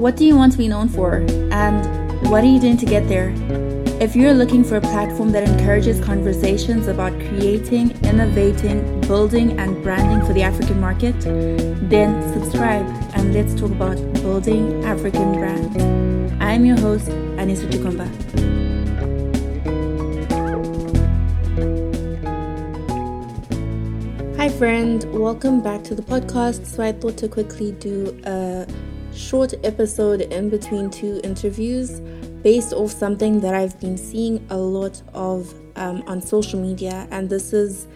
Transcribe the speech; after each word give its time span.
What 0.00 0.16
do 0.16 0.24
you 0.24 0.34
want 0.34 0.52
to 0.52 0.56
be 0.56 0.66
known 0.66 0.88
for? 0.88 1.16
And 1.52 2.30
what 2.30 2.42
are 2.42 2.46
you 2.46 2.58
doing 2.58 2.78
to 2.78 2.86
get 2.86 3.06
there? 3.06 3.34
If 4.00 4.16
you're 4.16 4.32
looking 4.32 4.64
for 4.64 4.78
a 4.78 4.80
platform 4.80 5.30
that 5.32 5.46
encourages 5.46 6.02
conversations 6.02 6.86
about 6.86 7.12
creating, 7.28 7.90
innovating, 8.02 9.02
building, 9.02 9.60
and 9.60 9.82
branding 9.82 10.26
for 10.26 10.32
the 10.32 10.40
African 10.42 10.80
market, 10.80 11.20
then 11.90 12.22
subscribe 12.32 12.86
and 13.14 13.34
let's 13.34 13.52
talk 13.52 13.72
about 13.72 13.98
building 14.14 14.82
African 14.86 15.34
brands. 15.34 15.76
I'm 16.40 16.64
your 16.64 16.80
host, 16.80 17.08
Anissa 17.36 17.68
Chukumba. 17.70 18.08
Hi, 24.38 24.48
friend. 24.48 25.04
Welcome 25.12 25.60
back 25.60 25.84
to 25.84 25.94
the 25.94 26.00
podcast. 26.00 26.64
So, 26.64 26.82
I 26.82 26.92
thought 26.92 27.18
to 27.18 27.28
quickly 27.28 27.72
do 27.72 28.18
a 28.24 28.66
short 29.20 29.52
episode 29.64 30.22
in 30.22 30.48
between 30.48 30.90
two 30.90 31.20
interviews 31.22 32.00
based 32.42 32.72
off 32.72 32.90
something 32.90 33.40
that 33.40 33.54
I've 33.54 33.78
been 33.78 33.98
seeing 33.98 34.44
a 34.48 34.56
lot 34.56 35.02
of 35.12 35.54
um, 35.76 36.02
on 36.06 36.22
social 36.22 36.58
media, 36.58 37.06
and 37.10 37.28
this 37.28 37.52
is 37.52 37.86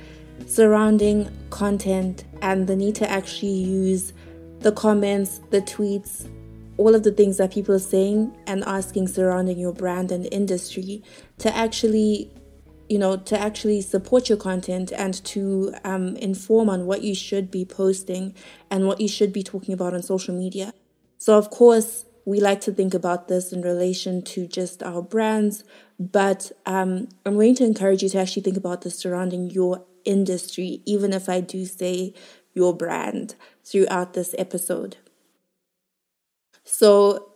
surrounding 0.46 1.30
content 1.50 2.24
and 2.42 2.66
the 2.66 2.76
need 2.76 2.94
to 2.96 3.10
actually 3.10 3.52
use 3.52 4.12
the 4.60 4.72
comments, 4.72 5.40
the 5.50 5.62
tweets, 5.62 6.28
all 6.76 6.94
of 6.94 7.02
the 7.02 7.12
things 7.12 7.38
that 7.38 7.52
people 7.52 7.74
are 7.74 7.78
saying 7.78 8.36
and 8.46 8.62
asking 8.64 9.08
surrounding 9.08 9.58
your 9.58 9.72
brand 9.72 10.12
and 10.12 10.28
industry 10.32 11.02
to 11.38 11.54
actually 11.56 12.30
you 12.88 12.98
know 12.98 13.16
to 13.16 13.38
actually 13.40 13.80
support 13.80 14.28
your 14.28 14.36
content 14.36 14.92
and 14.92 15.24
to 15.24 15.72
um, 15.84 16.16
inform 16.16 16.68
on 16.68 16.84
what 16.84 17.02
you 17.02 17.14
should 17.14 17.50
be 17.50 17.64
posting 17.64 18.34
and 18.70 18.86
what 18.86 19.00
you 19.00 19.08
should 19.08 19.32
be 19.32 19.42
talking 19.42 19.72
about 19.72 19.94
on 19.94 20.02
social 20.02 20.34
media 20.34 20.74
so 21.18 21.38
of 21.38 21.50
course 21.50 22.04
we 22.26 22.40
like 22.40 22.60
to 22.60 22.72
think 22.72 22.94
about 22.94 23.28
this 23.28 23.52
in 23.52 23.60
relation 23.60 24.22
to 24.22 24.46
just 24.46 24.82
our 24.82 25.02
brands 25.02 25.64
but 25.98 26.52
um, 26.66 27.08
i'm 27.24 27.34
going 27.34 27.54
to 27.54 27.64
encourage 27.64 28.02
you 28.02 28.08
to 28.08 28.18
actually 28.18 28.42
think 28.42 28.56
about 28.56 28.82
this 28.82 28.98
surrounding 28.98 29.50
your 29.50 29.84
industry 30.04 30.82
even 30.84 31.12
if 31.12 31.28
i 31.28 31.40
do 31.40 31.64
say 31.64 32.12
your 32.54 32.74
brand 32.74 33.34
throughout 33.64 34.14
this 34.14 34.34
episode 34.38 34.96
so 36.64 37.30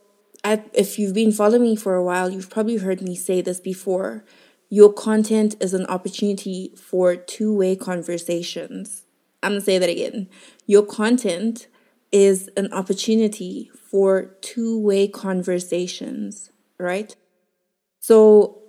I, 0.45 0.63
if 0.73 0.99
you've 0.99 1.15
been 1.15 1.33
following 1.33 1.63
me 1.63 1.77
for 1.77 1.95
a 1.95 2.05
while 2.05 2.31
you've 2.31 2.51
probably 2.51 2.77
heard 2.77 3.03
me 3.03 3.17
say 3.17 3.41
this 3.41 3.61
before 3.61 4.25
your 4.71 4.93
content 4.93 5.57
is 5.61 5.73
an 5.73 5.87
opportunity 5.87 6.75
for 6.77 7.17
two 7.17 7.55
way 7.55 7.75
conversations. 7.75 9.05
I'm 9.43 9.55
to 9.55 9.61
say 9.61 9.79
that 9.79 9.89
again. 9.89 10.29
Your 10.67 10.85
content 10.85 11.69
is 12.13 12.49
an 12.57 12.73
opportunity 12.73 13.71
for 13.91 14.37
two 14.41 14.79
way 14.81 15.09
conversations, 15.09 16.51
right? 16.79 17.15
So 18.01 18.63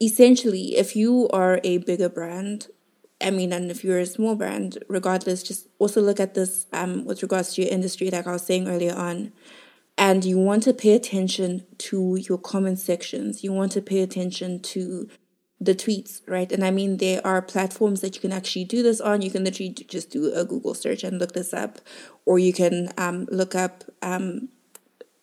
essentially, 0.00 0.76
if 0.76 0.96
you 0.96 1.28
are 1.32 1.60
a 1.62 1.78
bigger 1.78 2.08
brand, 2.08 2.68
I 3.20 3.30
mean, 3.30 3.52
and 3.52 3.70
if 3.70 3.84
you're 3.84 3.98
a 3.98 4.06
small 4.06 4.34
brand, 4.34 4.78
regardless, 4.88 5.42
just 5.42 5.68
also 5.78 6.00
look 6.00 6.18
at 6.18 6.34
this 6.34 6.66
um, 6.72 7.04
with 7.04 7.22
regards 7.22 7.54
to 7.54 7.62
your 7.62 7.70
industry, 7.70 8.10
like 8.10 8.26
I 8.26 8.32
was 8.32 8.42
saying 8.42 8.66
earlier 8.66 8.94
on. 8.94 9.32
And 9.98 10.24
you 10.24 10.38
want 10.38 10.62
to 10.62 10.72
pay 10.72 10.92
attention 10.92 11.66
to 11.76 12.16
your 12.16 12.38
comment 12.38 12.78
sections. 12.78 13.44
You 13.44 13.52
want 13.52 13.72
to 13.72 13.82
pay 13.82 14.00
attention 14.00 14.60
to 14.60 15.10
the 15.60 15.74
tweets, 15.74 16.22
right? 16.26 16.50
And 16.50 16.64
I 16.64 16.70
mean, 16.70 16.96
there 16.96 17.24
are 17.26 17.42
platforms 17.42 18.00
that 18.00 18.14
you 18.14 18.20
can 18.20 18.32
actually 18.32 18.64
do 18.64 18.82
this 18.82 19.00
on. 19.00 19.20
You 19.20 19.30
can 19.30 19.44
literally 19.44 19.70
just 19.70 20.10
do 20.10 20.32
a 20.34 20.44
Google 20.44 20.74
search 20.74 21.04
and 21.04 21.18
look 21.18 21.32
this 21.32 21.52
up, 21.52 21.80
or 22.24 22.38
you 22.38 22.52
can 22.52 22.92
um, 22.96 23.26
look 23.30 23.54
up, 23.54 23.84
um, 24.00 24.48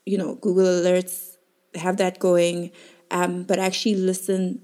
you 0.05 0.17
know, 0.17 0.35
Google 0.35 0.65
Alerts, 0.65 1.37
have 1.75 1.97
that 1.97 2.19
going, 2.19 2.71
um, 3.09 3.43
but 3.43 3.57
actually 3.57 3.95
listen. 3.95 4.61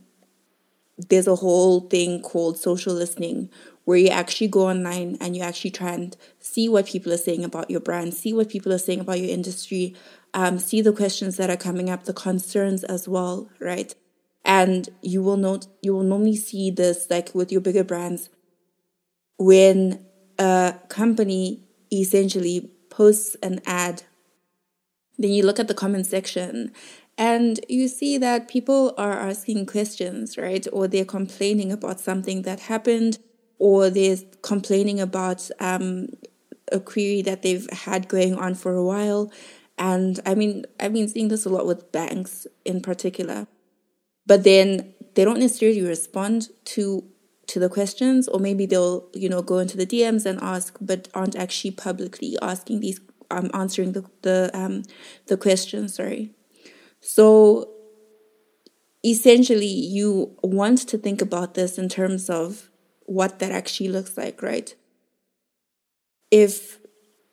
There's 1.09 1.27
a 1.27 1.35
whole 1.35 1.81
thing 1.81 2.21
called 2.21 2.59
social 2.59 2.93
listening 2.93 3.49
where 3.85 3.97
you 3.97 4.09
actually 4.09 4.47
go 4.47 4.69
online 4.69 5.17
and 5.19 5.35
you 5.35 5.41
actually 5.41 5.71
try 5.71 5.91
and 5.91 6.15
see 6.39 6.69
what 6.69 6.85
people 6.85 7.11
are 7.11 7.17
saying 7.17 7.43
about 7.43 7.69
your 7.69 7.79
brand, 7.79 8.13
see 8.13 8.31
what 8.31 8.47
people 8.47 8.71
are 8.71 8.77
saying 8.77 8.99
about 8.99 9.19
your 9.19 9.29
industry, 9.29 9.95
um, 10.35 10.59
see 10.59 10.81
the 10.81 10.93
questions 10.93 11.35
that 11.37 11.49
are 11.49 11.57
coming 11.57 11.89
up, 11.89 12.03
the 12.03 12.13
concerns 12.13 12.83
as 12.83 13.07
well, 13.07 13.49
right? 13.59 13.95
And 14.45 14.89
you 15.01 15.21
will 15.21 15.37
note 15.37 15.67
you 15.81 15.93
will 15.93 16.03
normally 16.03 16.35
see 16.35 16.69
this 16.69 17.07
like 17.09 17.33
with 17.33 17.51
your 17.51 17.61
bigger 17.61 17.83
brands 17.83 18.29
when 19.37 20.05
a 20.37 20.75
company 20.89 21.63
essentially 21.91 22.71
posts 22.89 23.35
an 23.41 23.59
ad. 23.65 24.03
Then 25.17 25.31
you 25.31 25.43
look 25.43 25.59
at 25.59 25.67
the 25.67 25.73
comment 25.73 26.05
section 26.07 26.71
and 27.17 27.59
you 27.69 27.87
see 27.87 28.17
that 28.17 28.47
people 28.47 28.93
are 28.97 29.13
asking 29.13 29.65
questions 29.65 30.37
right? 30.37 30.65
Or 30.73 30.87
they're 30.87 31.05
complaining 31.05 31.71
about 31.71 31.99
something 31.99 32.41
that 32.43 32.61
happened 32.61 33.19
or 33.59 33.89
they're 33.89 34.17
complaining 34.41 34.99
about 34.99 35.49
um, 35.59 36.07
a 36.71 36.79
query 36.79 37.21
that 37.21 37.43
they've 37.43 37.69
had 37.71 38.07
going 38.07 38.35
on 38.35 38.55
for 38.55 38.75
a 38.75 38.83
while. 38.83 39.31
And 39.77 40.19
i 40.25 40.35
mean 40.35 40.65
i've 40.79 40.93
been 40.93 41.09
seeing 41.09 41.29
this 41.29 41.45
a 41.45 41.49
lot 41.49 41.65
with 41.65 41.91
banks 41.91 42.45
in 42.63 42.79
particular 42.79 43.47
but 44.25 44.43
then 44.43 44.93
they 45.15 45.23
don't 45.23 45.39
necessarily 45.39 45.81
respond 45.81 46.49
to 46.65 47.03
to 47.45 47.59
the 47.59 47.69
questions 47.69 48.27
or 48.29 48.39
maybe 48.39 48.65
they'll 48.65 49.07
you 49.13 49.27
know 49.27 49.41
go 49.41 49.59
into 49.59 49.75
the 49.75 49.85
dms 49.85 50.25
and 50.25 50.39
ask 50.41 50.77
but 50.79 51.09
aren't 51.13 51.35
actually 51.35 51.71
publicly 51.71 52.37
asking 52.41 52.79
these 52.79 52.99
um 53.31 53.49
answering 53.53 53.91
the 53.93 54.03
the 54.21 54.49
um 54.53 54.83
the 55.27 55.37
questions 55.37 55.95
sorry. 55.95 56.31
So 57.01 57.69
essentially 59.05 59.65
you 59.67 60.37
want 60.41 60.87
to 60.87 60.97
think 60.97 61.21
about 61.21 61.55
this 61.55 61.77
in 61.77 61.89
terms 61.89 62.29
of 62.29 62.69
what 63.05 63.39
that 63.39 63.51
actually 63.51 63.89
looks 63.89 64.17
like 64.17 64.41
right? 64.41 64.73
If 66.31 66.79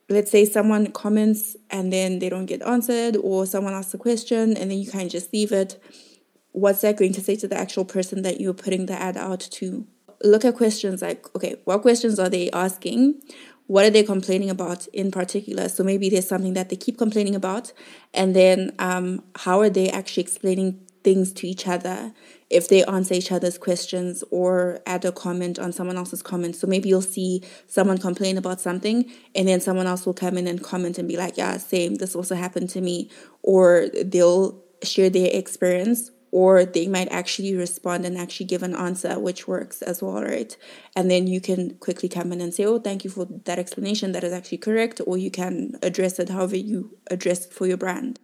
let's 0.09 0.31
say 0.31 0.45
someone 0.45 0.89
comments 0.91 1.57
and 1.71 1.93
then 1.93 2.19
they 2.19 2.29
don't 2.29 2.47
get 2.47 2.63
answered 2.63 3.17
or 3.17 3.47
someone 3.47 3.75
asks 3.75 3.95
a 3.95 3.99
question 3.99 4.57
and 4.57 4.71
then 4.71 4.79
you 4.79 4.91
kind 4.91 5.05
of 5.05 5.13
just 5.13 5.33
leave 5.33 5.53
it 5.53 5.81
what's 6.53 6.81
that 6.83 6.97
going 6.97 7.13
to 7.15 7.21
say 7.21 7.37
to 7.37 7.49
the 7.49 7.57
actual 7.57 7.85
person 7.85 8.23
that 8.23 8.41
you're 8.41 8.55
putting 8.55 8.87
the 8.87 9.01
ad 9.01 9.17
out 9.17 9.41
to? 9.41 9.87
Look 10.23 10.45
at 10.45 10.57
questions 10.57 11.01
like, 11.01 11.35
okay, 11.35 11.57
what 11.65 11.83
questions 11.83 12.19
are 12.19 12.29
they 12.29 12.51
asking? 12.51 13.21
What 13.67 13.85
are 13.85 13.91
they 13.91 14.03
complaining 14.03 14.51
about 14.51 14.87
in 14.89 15.11
particular? 15.11 15.69
So 15.69 15.85
maybe 15.85 16.11
there's 16.11 16.29
something 16.29 16.55
that 16.55 16.69
they 16.69 16.77
keep 16.77 16.99
complaining 16.99 17.35
about, 17.35 17.73
and 18.13 18.35
then 18.35 18.75
um, 18.79 19.23
how 19.37 19.61
are 19.61 19.71
they 19.71 19.89
actually 19.89 20.25
explaining 20.25 20.81
things 21.03 21.33
to 21.33 21.47
each 21.47 21.67
other 21.67 22.13
if 22.51 22.69
they 22.69 22.85
answer 22.85 23.15
each 23.15 23.33
other's 23.33 23.57
questions 23.57 24.23
or 24.31 24.81
add 24.87 25.05
a 25.05 25.13
comment 25.13 25.59
on 25.59 25.73
someone 25.73 25.97
else's 25.97 26.23
comment. 26.23 26.57
So 26.57 26.67
maybe 26.67 26.89
you'll 26.89 27.01
see 27.01 27.43
someone 27.69 27.99
complain 27.99 28.37
about 28.37 28.61
something 28.61 29.11
and 29.35 29.49
then 29.49 29.61
someone 29.61 29.87
else 29.87 30.05
will 30.05 30.15
come 30.15 30.37
in 30.37 30.47
and 30.47 30.63
comment 30.63 30.99
and 30.99 31.09
be 31.09 31.17
like, 31.17 31.37
yeah, 31.37 31.57
same, 31.57 31.95
this 31.95 32.15
also 32.15 32.35
happened 32.35 32.69
to 32.71 32.81
me. 32.81 33.09
Or 33.43 33.89
they'll 34.05 34.63
share 34.83 35.11
their 35.11 35.31
experience 35.33 36.11
or 36.33 36.65
they 36.65 36.87
might 36.87 37.09
actually 37.11 37.55
respond 37.55 38.05
and 38.05 38.17
actually 38.17 38.47
give 38.47 38.63
an 38.63 38.75
answer 38.75 39.19
which 39.19 39.49
works 39.49 39.83
as 39.83 40.03
well 40.03 40.23
right 40.23 40.57
and 40.95 41.11
then 41.11 41.27
you 41.27 41.41
can 41.41 41.75
quickly 41.77 42.09
come 42.09 42.33
in 42.33 42.41
and 42.41 42.55
say 42.55 42.65
oh 42.65 42.79
thank 42.79 43.05
you 43.05 43.11
for 43.11 43.27
that 43.45 43.59
explanation 43.59 44.13
that 44.13 44.25
is 44.25 44.33
actually 44.33 44.59
correct 44.59 45.01
or 45.07 45.19
you 45.19 45.31
can 45.31 45.73
address 45.83 46.19
it 46.19 46.29
however 46.29 46.57
you 46.57 46.97
address 47.11 47.47
it 47.47 47.53
for 47.53 47.67
your 47.67 47.77
brand 47.77 48.19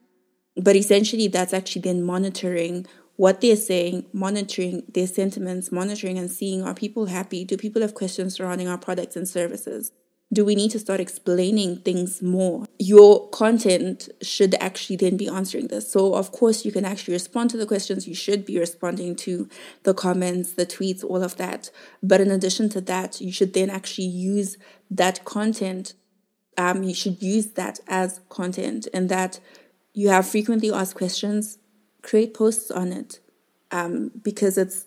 but 0.56 0.77
essentially 0.77 1.28
that's 1.28 1.53
actually 1.53 1.83
then 1.83 2.03
monitoring 2.03 2.87
what 3.17 3.41
they're 3.41 3.56
saying, 3.56 4.06
monitoring 4.12 4.83
their 4.88 5.06
sentiments, 5.06 5.73
monitoring 5.73 6.19
and 6.19 6.31
seeing 6.31 6.62
are 6.62 6.75
people 6.75 7.06
happy? 7.06 7.44
Do 7.44 7.56
people 7.56 7.83
have 7.83 7.94
questions 7.94 8.34
surrounding 8.34 8.69
our 8.69 8.78
products 8.78 9.17
and 9.17 9.27
services? 9.27 9.93
Do 10.32 10.44
we 10.44 10.56
need 10.56 10.72
to 10.72 10.78
start 10.78 10.98
explaining 10.98 11.76
things 11.78 12.20
more? 12.20 12.66
Your 12.78 13.28
content 13.31 14.08
should 14.23 14.56
actually 14.56 14.96
then 14.96 15.17
be 15.17 15.28
answering 15.28 15.69
this. 15.69 15.90
So, 15.90 16.14
of 16.14 16.32
course, 16.32 16.64
you 16.64 16.73
can 16.73 16.84
actually 16.84 17.14
respond 17.14 17.50
to 17.50 17.56
the 17.56 17.67
questions. 17.67 18.08
You 18.08 18.14
should 18.14 18.44
be 18.44 18.58
responding 18.58 19.14
to 19.17 19.49
the 19.84 19.94
comments, 19.94 20.52
the 20.52 20.67
tweets, 20.67 21.05
all 21.05 21.23
of 21.23 21.37
that. 21.37 21.70
But 22.02 22.20
in 22.20 22.32
addition 22.32 22.69
to 22.70 22.81
that, 22.82 23.20
you 23.20 23.31
should 23.31 23.55
then 23.55 23.70
actually 23.70 24.08
use 24.08 24.56
that 24.90 25.25
content. 25.25 25.94
Um, 26.58 26.82
you 26.82 26.94
should 26.94 27.23
use 27.23 27.52
that 27.52 27.78
as 27.87 28.20
content, 28.28 28.88
and 28.93 29.08
that 29.08 29.38
you 29.93 30.08
have 30.08 30.26
frequently 30.26 30.73
asked 30.73 30.96
questions. 30.96 31.58
Create 32.02 32.34
posts 32.34 32.70
on 32.70 32.93
it, 32.93 33.20
um, 33.70 34.11
because 34.23 34.58
it's 34.58 34.86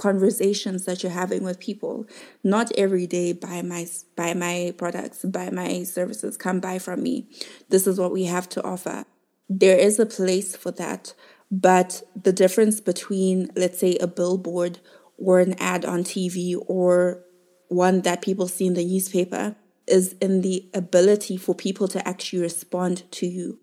conversations 0.00 0.86
that 0.86 1.02
you're 1.02 1.12
having 1.12 1.44
with 1.44 1.60
people. 1.60 2.06
Not 2.42 2.72
every 2.76 3.06
day 3.06 3.34
buy 3.34 3.60
my 3.60 3.86
buy 4.16 4.32
my 4.32 4.72
products, 4.78 5.24
buy 5.26 5.50
my 5.50 5.82
services, 5.82 6.38
come 6.38 6.58
buy 6.58 6.78
from 6.78 7.02
me. 7.02 7.28
This 7.68 7.86
is 7.86 8.00
what 8.00 8.10
we 8.10 8.24
have 8.24 8.48
to 8.50 8.64
offer. 8.64 9.04
There 9.50 9.76
is 9.76 9.98
a 9.98 10.06
place 10.06 10.56
for 10.56 10.70
that, 10.72 11.12
but 11.50 12.02
the 12.20 12.32
difference 12.32 12.80
between 12.80 13.50
let's 13.54 13.78
say 13.78 13.96
a 13.96 14.06
billboard 14.06 14.78
or 15.18 15.38
an 15.38 15.54
ad 15.60 15.84
on 15.84 16.02
TV 16.02 16.56
or 16.66 17.22
one 17.68 18.00
that 18.00 18.22
people 18.22 18.48
see 18.48 18.66
in 18.66 18.74
the 18.74 18.84
newspaper 18.84 19.54
is 19.86 20.14
in 20.14 20.40
the 20.40 20.66
ability 20.72 21.36
for 21.36 21.54
people 21.54 21.88
to 21.88 22.08
actually 22.08 22.40
respond 22.40 23.02
to 23.12 23.26
you. 23.26 23.59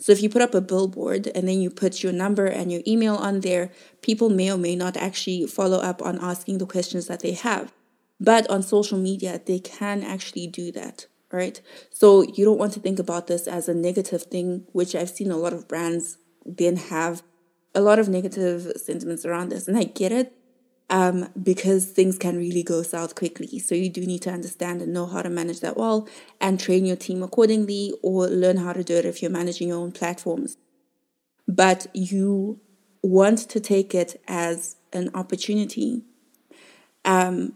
So 0.00 0.12
if 0.12 0.22
you 0.22 0.30
put 0.30 0.42
up 0.42 0.54
a 0.54 0.62
billboard 0.62 1.26
and 1.34 1.46
then 1.46 1.60
you 1.60 1.70
put 1.70 2.02
your 2.02 2.12
number 2.12 2.46
and 2.46 2.72
your 2.72 2.80
email 2.86 3.16
on 3.16 3.40
there, 3.40 3.70
people 4.00 4.30
may 4.30 4.50
or 4.50 4.56
may 4.56 4.74
not 4.74 4.96
actually 4.96 5.46
follow 5.46 5.78
up 5.78 6.00
on 6.02 6.18
asking 6.20 6.58
the 6.58 6.66
questions 6.66 7.06
that 7.06 7.20
they 7.20 7.32
have. 7.32 7.72
But 8.18 8.48
on 8.48 8.62
social 8.62 8.98
media, 8.98 9.40
they 9.44 9.58
can 9.58 10.02
actually 10.02 10.46
do 10.46 10.72
that, 10.72 11.06
right? 11.30 11.60
So 11.90 12.22
you 12.22 12.46
don't 12.46 12.58
want 12.58 12.72
to 12.74 12.80
think 12.80 12.98
about 12.98 13.26
this 13.26 13.46
as 13.46 13.68
a 13.68 13.74
negative 13.74 14.22
thing, 14.22 14.64
which 14.72 14.94
I've 14.94 15.10
seen 15.10 15.30
a 15.30 15.36
lot 15.36 15.52
of 15.52 15.68
brands 15.68 16.16
then 16.46 16.76
have 16.76 17.22
a 17.74 17.80
lot 17.82 17.98
of 17.98 18.08
negative 18.08 18.72
sentiments 18.76 19.26
around 19.26 19.50
this. 19.50 19.68
And 19.68 19.76
I 19.76 19.84
get 19.84 20.12
it 20.12 20.34
um, 20.90 21.28
because 21.40 21.86
things 21.86 22.18
can 22.18 22.36
really 22.36 22.64
go 22.64 22.82
south 22.82 23.14
quickly. 23.14 23.60
So 23.60 23.76
you 23.76 23.88
do 23.88 24.04
need 24.04 24.22
to 24.22 24.30
understand 24.30 24.82
and 24.82 24.92
know 24.92 25.06
how 25.06 25.22
to 25.22 25.30
manage 25.30 25.60
that 25.60 25.76
well 25.76 26.08
and 26.40 26.58
train 26.58 26.84
your 26.84 26.96
team 26.96 27.22
accordingly 27.22 27.94
or 28.02 28.26
learn 28.26 28.58
how 28.58 28.72
to 28.72 28.82
do 28.82 28.96
it 28.96 29.04
if 29.04 29.22
you're 29.22 29.30
managing 29.30 29.68
your 29.68 29.78
own 29.78 29.92
platforms. 29.92 30.58
But 31.46 31.86
you 31.94 32.60
want 33.02 33.38
to 33.50 33.60
take 33.60 33.94
it 33.94 34.20
as 34.26 34.76
an 34.92 35.10
opportunity. 35.14 36.02
Um, 37.04 37.54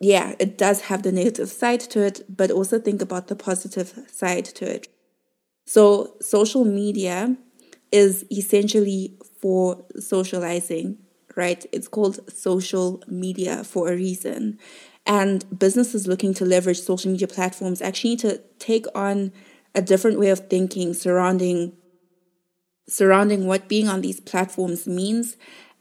yeah, 0.00 0.34
it 0.40 0.58
does 0.58 0.82
have 0.82 1.04
the 1.04 1.12
negative 1.12 1.48
side 1.48 1.80
to 1.80 2.04
it, 2.04 2.22
but 2.28 2.50
also 2.50 2.80
think 2.80 3.00
about 3.00 3.28
the 3.28 3.36
positive 3.36 3.96
side 4.08 4.44
to 4.46 4.68
it. 4.68 4.88
So, 5.66 6.16
social 6.20 6.64
media 6.64 7.36
is 7.90 8.26
essentially 8.30 9.16
for 9.40 9.84
socializing 9.98 10.98
right? 11.36 11.64
It's 11.72 11.88
called 11.88 12.20
social 12.32 13.02
media 13.06 13.64
for 13.64 13.92
a 13.92 13.96
reason. 13.96 14.58
And 15.06 15.44
businesses 15.58 16.06
looking 16.06 16.32
to 16.34 16.44
leverage 16.44 16.80
social 16.80 17.10
media 17.10 17.28
platforms 17.28 17.82
actually 17.82 18.10
need 18.10 18.20
to 18.20 18.40
take 18.58 18.86
on 18.94 19.32
a 19.74 19.82
different 19.82 20.18
way 20.18 20.30
of 20.30 20.48
thinking 20.48 20.94
surrounding 20.94 21.72
surrounding 22.86 23.46
what 23.46 23.66
being 23.66 23.88
on 23.88 24.02
these 24.02 24.20
platforms 24.20 24.86
means 24.86 25.36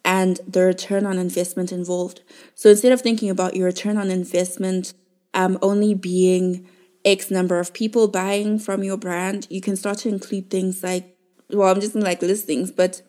and 0.06 0.40
the 0.48 0.62
return 0.62 1.06
on 1.06 1.18
investment 1.18 1.72
involved. 1.72 2.22
So 2.56 2.70
instead 2.70 2.94
of 2.94 3.02
thinking 3.02 3.30
about 3.30 3.56
your 3.56 3.66
return 3.66 3.98
on 3.98 4.10
investment 4.10 4.94
um, 5.34 5.58
only 5.62 5.94
being 5.94 6.68
X 7.06 7.30
number 7.30 7.60
of 7.60 7.74
people 7.74 8.08
buying 8.08 8.60
from 8.60 8.84
your 8.84 8.98
brand, 8.98 9.48
you 9.50 9.62
can 9.62 9.76
start 9.76 10.00
to 10.00 10.10
include 10.10 10.50
things 10.50 10.84
like, 10.84 11.18
well, 11.50 11.70
I'm 11.70 11.82
just 11.82 11.96
like 11.96 12.22
listings, 12.22 12.72
but 12.72 13.02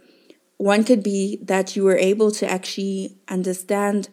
one 0.64 0.82
could 0.82 1.02
be 1.02 1.38
that 1.42 1.76
you 1.76 1.84
were 1.84 1.98
able 1.98 2.30
to 2.30 2.50
actually 2.50 3.18
understand 3.28 4.08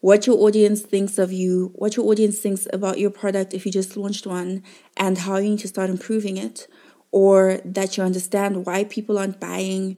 what 0.00 0.26
your 0.26 0.36
audience 0.40 0.82
thinks 0.82 1.16
of 1.16 1.32
you, 1.32 1.72
what 1.74 1.96
your 1.96 2.04
audience 2.04 2.38
thinks 2.38 2.68
about 2.70 2.98
your 2.98 3.08
product 3.08 3.54
if 3.54 3.64
you 3.64 3.72
just 3.72 3.96
launched 3.96 4.26
one, 4.26 4.62
and 4.98 5.16
how 5.16 5.38
you 5.38 5.48
need 5.48 5.58
to 5.58 5.68
start 5.68 5.88
improving 5.88 6.36
it. 6.36 6.68
Or 7.12 7.62
that 7.64 7.96
you 7.96 8.02
understand 8.02 8.66
why 8.66 8.84
people 8.84 9.18
aren't 9.18 9.40
buying, 9.40 9.96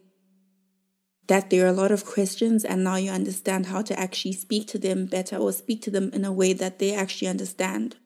that 1.26 1.50
there 1.50 1.64
are 1.64 1.74
a 1.74 1.80
lot 1.82 1.90
of 1.90 2.04
questions, 2.04 2.64
and 2.64 2.84
now 2.84 2.94
you 2.94 3.10
understand 3.10 3.66
how 3.66 3.82
to 3.82 3.98
actually 3.98 4.34
speak 4.34 4.68
to 4.68 4.78
them 4.78 5.06
better 5.06 5.36
or 5.36 5.50
speak 5.50 5.82
to 5.82 5.90
them 5.90 6.10
in 6.12 6.24
a 6.24 6.30
way 6.30 6.52
that 6.52 6.78
they 6.78 6.94
actually 6.94 7.26
understand. 7.26 7.96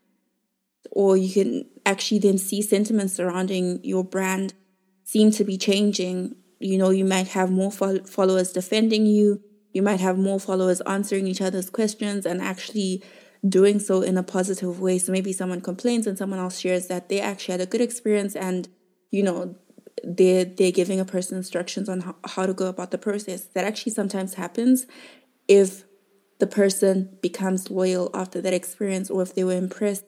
Or 0.91 1.19
you 1.19 1.31
can 1.31 1.67
actually 1.85 2.21
then 2.21 2.39
see 2.39 2.63
sentiments 2.63 3.13
surrounding 3.13 3.85
your 3.85 4.03
brand 4.03 4.55
seem 5.05 5.31
to 5.33 5.45
be 5.45 5.59
changing 5.59 6.37
you 6.63 6.79
know, 6.79 6.91
you 6.91 7.05
might 7.05 7.29
have 7.29 7.51
more 7.51 7.73
fo- 7.73 8.05
followers 8.05 8.53
defending 8.53 9.07
you. 9.07 9.43
You 9.73 9.83
might 9.83 10.01
have 10.01 10.19
more 10.19 10.39
followers 10.39 10.81
answering 10.83 11.27
each 11.27 11.41
other's 11.41 11.71
questions 11.71 12.27
and 12.27 12.41
actually 12.41 13.03
doing 13.49 13.79
so 13.79 14.03
in 14.03 14.17
a 14.17 14.23
positive 14.23 14.81
way. 14.81 14.99
So 14.99 15.13
maybe 15.13 15.33
someone 15.33 15.61
complains 15.61 16.07
and 16.07 16.17
someone 16.17 16.39
else 16.39 16.59
shares 16.59 16.87
that 16.89 17.09
they 17.09 17.21
actually 17.21 17.53
had 17.53 17.61
a 17.61 17.67
good 17.67 17.81
experience 17.81 18.37
and, 18.37 18.69
you 19.11 19.23
know, 19.23 19.57
they're, 20.05 20.45
they're 20.45 20.73
giving 20.73 21.01
a 21.01 21.05
person 21.05 21.37
instructions 21.37 21.89
on 21.89 22.01
how, 22.01 22.17
how 22.27 22.47
to 22.47 22.55
go 22.55 22.67
about 22.67 22.91
the 22.91 22.99
process. 22.99 23.45
That 23.55 23.65
actually 23.65 23.93
sometimes 23.93 24.35
happens 24.35 24.87
if 25.49 25.85
the 26.39 26.47
person 26.47 27.19
becomes 27.21 27.71
loyal 27.71 28.11
after 28.15 28.41
that 28.41 28.53
experience 28.53 29.11
or 29.11 29.23
if 29.23 29.35
they 29.35 29.45
were 29.45 29.57
impressed 29.57 30.05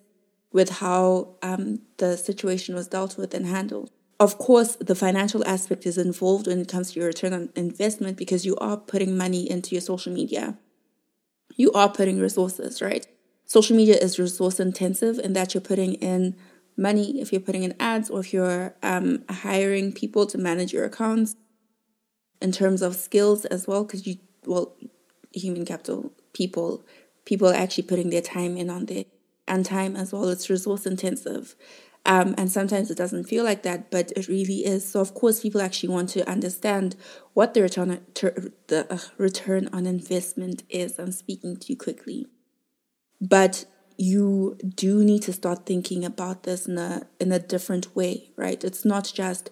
with 0.52 0.70
how 0.70 1.36
um, 1.42 1.80
the 1.98 2.16
situation 2.16 2.74
was 2.74 2.88
dealt 2.88 3.18
with 3.18 3.34
and 3.34 3.46
handled. 3.46 3.90
Of 4.20 4.38
course, 4.38 4.76
the 4.76 4.94
financial 4.94 5.44
aspect 5.44 5.86
is 5.86 5.98
involved 5.98 6.46
when 6.46 6.60
it 6.60 6.68
comes 6.68 6.92
to 6.92 7.00
your 7.00 7.08
return 7.08 7.32
on 7.32 7.50
investment 7.56 8.16
because 8.16 8.46
you 8.46 8.56
are 8.56 8.76
putting 8.76 9.16
money 9.16 9.50
into 9.50 9.74
your 9.74 9.82
social 9.82 10.12
media. 10.12 10.56
You 11.56 11.72
are 11.72 11.88
putting 11.88 12.20
resources, 12.20 12.80
right? 12.80 13.06
Social 13.46 13.76
media 13.76 13.96
is 13.96 14.18
resource 14.18 14.60
intensive 14.60 15.18
in 15.18 15.32
that 15.34 15.54
you're 15.54 15.60
putting 15.60 15.94
in 15.94 16.36
money 16.76 17.20
if 17.20 17.32
you're 17.32 17.40
putting 17.40 17.62
in 17.62 17.74
ads 17.78 18.10
or 18.10 18.20
if 18.20 18.32
you're 18.32 18.74
um, 18.82 19.24
hiring 19.28 19.92
people 19.92 20.26
to 20.26 20.38
manage 20.38 20.72
your 20.72 20.84
accounts 20.84 21.36
in 22.40 22.52
terms 22.52 22.82
of 22.82 22.96
skills 22.96 23.44
as 23.46 23.66
well 23.66 23.84
because 23.84 24.06
you 24.06 24.16
well 24.44 24.74
human 25.32 25.64
capital 25.64 26.12
people 26.32 26.84
people 27.24 27.48
are 27.48 27.54
actually 27.54 27.84
putting 27.84 28.10
their 28.10 28.20
time 28.20 28.56
in 28.56 28.68
on 28.70 28.86
there 28.86 29.04
and 29.46 29.64
time 29.64 29.96
as 29.96 30.12
well 30.12 30.28
it's 30.28 30.50
resource 30.50 30.84
intensive 30.84 31.54
um, 32.06 32.34
and 32.36 32.50
sometimes 32.50 32.90
it 32.90 32.98
doesn't 32.98 33.24
feel 33.24 33.44
like 33.44 33.62
that, 33.62 33.90
but 33.90 34.12
it 34.14 34.28
really 34.28 34.64
is. 34.66 34.86
So 34.86 35.00
of 35.00 35.14
course, 35.14 35.40
people 35.40 35.62
actually 35.62 35.88
want 35.88 36.10
to 36.10 36.28
understand 36.28 36.96
what 37.32 37.54
the 37.54 37.62
return 37.62 38.04
ter, 38.12 38.34
the 38.66 38.92
uh, 38.92 38.98
return 39.16 39.68
on 39.72 39.86
investment 39.86 40.64
is. 40.68 40.98
I'm 40.98 41.12
speaking 41.12 41.56
too 41.56 41.76
quickly, 41.76 42.26
but 43.20 43.64
you 43.96 44.58
do 44.74 45.02
need 45.02 45.22
to 45.22 45.32
start 45.32 45.64
thinking 45.64 46.04
about 46.04 46.42
this 46.42 46.66
in 46.66 46.76
a 46.76 47.06
in 47.18 47.32
a 47.32 47.38
different 47.38 47.96
way, 47.96 48.30
right? 48.36 48.62
It's 48.62 48.84
not 48.84 49.10
just 49.14 49.50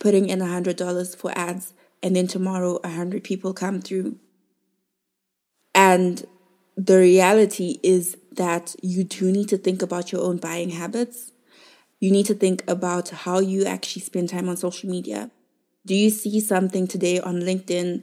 putting 0.00 0.28
in 0.28 0.42
a 0.42 0.46
hundred 0.46 0.76
dollars 0.76 1.14
for 1.14 1.30
ads 1.36 1.72
and 2.02 2.16
then 2.16 2.26
tomorrow 2.26 2.80
a 2.82 2.88
hundred 2.88 3.22
people 3.22 3.54
come 3.54 3.80
through. 3.80 4.18
And 5.74 6.26
the 6.76 6.98
reality 6.98 7.78
is 7.82 8.16
that 8.32 8.74
you 8.82 9.04
do 9.04 9.30
need 9.30 9.48
to 9.50 9.58
think 9.58 9.82
about 9.82 10.10
your 10.10 10.22
own 10.22 10.38
buying 10.38 10.70
habits 10.70 11.32
you 12.02 12.10
need 12.10 12.26
to 12.26 12.34
think 12.34 12.64
about 12.68 13.10
how 13.10 13.38
you 13.38 13.64
actually 13.64 14.02
spend 14.02 14.28
time 14.28 14.48
on 14.48 14.56
social 14.56 14.90
media. 14.90 15.30
Do 15.86 15.94
you 15.94 16.10
see 16.10 16.40
something 16.40 16.88
today 16.88 17.20
on 17.20 17.36
LinkedIn? 17.36 18.02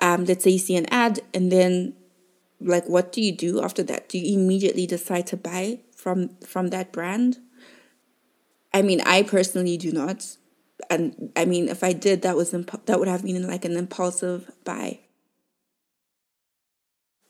Um, 0.00 0.24
let's 0.26 0.44
say 0.44 0.50
you 0.50 0.60
see 0.60 0.76
an 0.76 0.86
ad, 0.92 1.18
and 1.34 1.50
then 1.50 1.94
like 2.60 2.88
what 2.88 3.10
do 3.10 3.20
you 3.20 3.32
do 3.32 3.60
after 3.60 3.82
that? 3.82 4.08
Do 4.08 4.16
you 4.16 4.38
immediately 4.38 4.86
decide 4.86 5.26
to 5.28 5.36
buy 5.36 5.80
from 5.96 6.36
from 6.46 6.68
that 6.68 6.92
brand? 6.92 7.38
I 8.72 8.82
mean, 8.82 9.00
I 9.00 9.24
personally 9.24 9.76
do 9.76 9.90
not, 9.90 10.36
and 10.88 11.32
I 11.34 11.44
mean, 11.44 11.68
if 11.68 11.82
I 11.82 11.92
did, 11.94 12.22
that 12.22 12.36
was 12.36 12.54
imp- 12.54 12.86
that 12.86 13.00
would 13.00 13.08
have 13.08 13.24
been 13.24 13.44
like 13.48 13.64
an 13.64 13.76
impulsive 13.76 14.52
buy 14.62 15.00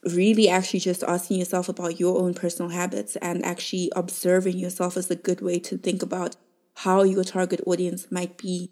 really 0.04 0.48
actually 0.48 0.80
just 0.80 1.02
asking 1.04 1.38
yourself 1.38 1.68
about 1.68 2.00
your 2.00 2.20
own 2.20 2.34
personal 2.34 2.70
habits 2.70 3.16
and 3.16 3.44
actually 3.44 3.90
observing 3.94 4.58
yourself 4.58 4.96
is 4.96 5.10
a 5.10 5.16
good 5.16 5.40
way 5.40 5.58
to 5.60 5.78
think 5.78 6.02
about 6.02 6.36
how 6.76 7.02
your 7.02 7.24
target 7.24 7.60
audience 7.66 8.10
might 8.10 8.36
be 8.36 8.70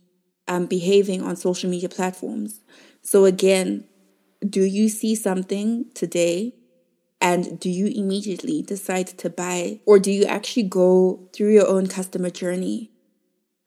um, 0.49 0.67
behaving 0.67 1.23
on 1.23 1.37
social 1.37 1.71
media 1.71 1.89
platforms. 1.89 2.61
So, 3.03 3.25
again, 3.25 3.85
do 4.49 4.63
you 4.63 4.89
see 4.89 5.15
something 5.15 5.87
today 5.95 6.55
and 7.21 7.61
do 7.61 7.69
you 7.69 7.87
immediately 7.87 8.63
decide 8.63 9.07
to 9.07 9.29
buy, 9.29 9.81
or 9.85 9.99
do 9.99 10.11
you 10.11 10.25
actually 10.25 10.63
go 10.63 11.29
through 11.35 11.53
your 11.53 11.69
own 11.69 11.87
customer 11.87 12.31
journey? 12.31 12.91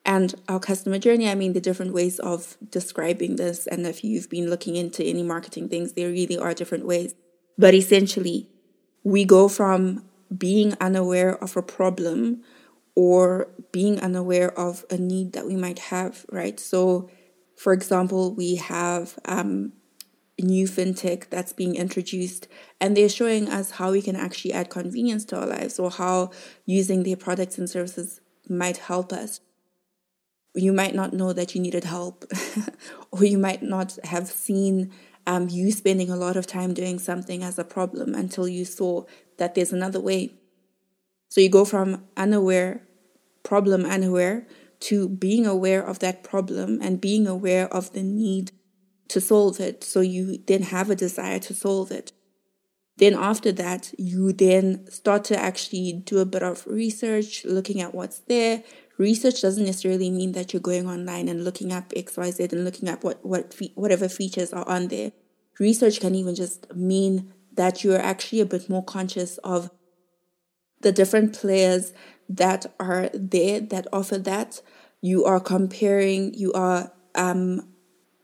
And 0.06 0.34
our 0.50 0.60
customer 0.60 0.98
journey, 0.98 1.30
I 1.30 1.36
mean, 1.36 1.54
the 1.54 1.62
different 1.62 1.94
ways 1.94 2.20
of 2.20 2.58
describing 2.70 3.36
this. 3.36 3.68
And 3.68 3.86
if 3.86 4.04
you've 4.04 4.30
been 4.30 4.50
looking 4.50 4.76
into 4.76 5.04
any 5.04 5.24
marketing 5.24 5.70
things, 5.70 5.94
there 5.94 6.10
really 6.10 6.38
are 6.38 6.54
different 6.54 6.86
ways. 6.86 7.14
But 7.58 7.74
essentially, 7.74 8.50
we 9.04 9.26
go 9.26 9.48
from 9.48 10.06
being 10.36 10.76
unaware 10.82 11.36
of 11.44 11.56
a 11.56 11.62
problem 11.62 12.42
or 12.96 13.50
being 13.72 14.00
unaware 14.00 14.58
of 14.58 14.86
a 14.90 14.98
need 14.98 15.34
that 15.34 15.46
we 15.46 15.56
might 15.56 15.80
have, 15.80 16.26
right? 16.32 16.60
So, 16.60 17.10
for 17.56 17.74
example, 17.74 18.34
we 18.34 18.56
have 18.56 19.18
um, 19.26 19.74
new 20.40 20.68
fintech 20.68 21.30
that's 21.30 21.54
being 21.54 21.76
introduced, 21.76 22.48
and 22.80 22.96
they're 22.96 23.10
showing 23.10 23.50
us 23.50 23.72
how 23.72 23.92
we 23.92 24.02
can 24.02 24.16
actually 24.16 24.54
add 24.54 24.70
convenience 24.70 25.26
to 25.26 25.40
our 25.40 25.48
lives 25.48 25.80
or 25.80 25.92
how 25.92 26.32
using 26.66 27.04
their 27.04 27.16
products 27.16 27.58
and 27.58 27.70
services 27.70 28.22
might 28.50 28.78
help 28.78 29.12
us. 29.14 29.40
You 30.56 30.72
might 30.72 30.94
not 30.94 31.14
know 31.14 31.34
that 31.34 31.56
you 31.56 31.62
needed 31.62 31.84
help, 31.84 32.26
or 33.12 33.24
you 33.24 33.38
might 33.40 33.64
not 33.64 33.98
have 34.04 34.28
seen 34.28 34.92
um, 35.26 35.50
you 35.50 35.72
spending 35.72 36.10
a 36.10 36.16
lot 36.16 36.36
of 36.36 36.48
time 36.48 36.74
doing 36.74 37.00
something 37.00 37.44
as 37.44 37.58
a 37.58 37.64
problem 37.64 38.14
until 38.16 38.48
you 38.48 38.66
saw 38.66 39.04
that 39.38 39.56
there's 39.56 39.74
another 39.74 40.00
way. 40.00 40.34
So 41.30 41.42
you 41.42 41.50
go 41.50 41.66
from 41.66 42.06
unaware, 42.16 42.84
problem 43.44 43.86
unaware, 43.86 44.48
to 44.82 45.08
being 45.08 45.46
aware 45.46 45.82
of 45.82 46.00
that 46.00 46.24
problem 46.24 46.80
and 46.82 47.00
being 47.00 47.26
aware 47.26 47.74
of 47.74 47.94
the 47.94 48.04
need 48.04 48.52
to 49.08 49.22
solve 49.22 49.60
it. 49.60 49.84
So 49.84 50.02
you 50.02 50.40
then 50.46 50.64
have 50.64 50.90
a 50.90 50.96
desire 50.96 51.40
to 51.40 51.54
solve 51.54 51.92
it. 51.92 52.12
Then 52.98 53.16
after 53.16 53.52
that, 53.54 53.92
you 53.98 54.34
then 54.34 54.90
start 54.90 55.24
to 55.26 55.40
actually 55.40 55.94
do 55.94 56.20
a 56.20 56.26
bit 56.26 56.44
of 56.44 56.66
research, 56.68 57.44
looking 57.44 57.82
at 57.82 57.94
what's 57.94 58.20
there. 58.20 58.64
Research 59.00 59.42
doesn't 59.42 59.66
necessarily 59.66 60.12
mean 60.12 60.34
that 60.34 60.54
you're 60.54 60.62
going 60.62 60.88
online 60.88 61.28
and 61.28 61.44
looking 61.44 61.74
up 61.74 61.90
XYZ 61.90 62.54
and 62.54 62.64
looking 62.64 62.88
at 62.88 63.04
what, 63.04 63.26
what 63.26 63.56
whatever 63.74 64.08
features 64.08 64.54
are 64.54 64.68
on 64.68 64.90
there. 64.90 65.12
Research 65.60 66.00
can 66.00 66.14
even 66.14 66.36
just 66.36 66.74
mean 66.76 67.34
that 67.54 67.84
you're 67.84 68.00
actually 68.00 68.42
a 68.42 68.46
bit 68.46 68.70
more 68.70 68.84
conscious 68.84 69.38
of 69.40 69.72
the 70.82 70.92
different 70.92 71.34
players 71.34 71.94
that 72.30 72.66
are 72.80 73.10
there 73.14 73.60
that 73.60 73.88
offer 73.92 74.20
that. 74.20 74.62
You 75.02 75.26
are 75.26 75.40
comparing, 75.40 76.34
you 76.34 76.54
are 76.54 76.92
um, 77.16 77.73